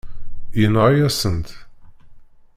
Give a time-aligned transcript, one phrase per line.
[0.59, 1.47] Yenɣa-yasen-t.